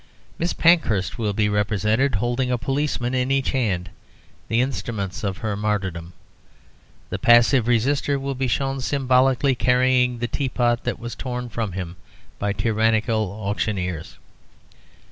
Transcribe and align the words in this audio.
Miss 0.39 0.51
Pankhurst 0.51 1.19
will 1.19 1.31
be 1.31 1.47
represented 1.47 2.15
holding 2.15 2.49
a 2.49 2.57
policeman 2.57 3.13
in 3.13 3.29
each 3.29 3.51
hand 3.51 3.91
the 4.47 4.59
instruments 4.59 5.23
of 5.23 5.37
her 5.37 5.55
martyrdom. 5.55 6.13
The 7.11 7.19
Passive 7.19 7.67
Resister 7.67 8.17
will 8.17 8.33
be 8.33 8.47
shown 8.47 8.81
symbolically 8.81 9.53
carrying 9.53 10.17
the 10.17 10.27
teapot 10.27 10.85
that 10.85 10.97
was 10.97 11.13
torn 11.13 11.49
from 11.49 11.73
him 11.73 11.97
by 12.39 12.51
tyrannical 12.51 13.25
auctioneers. 13.31 14.17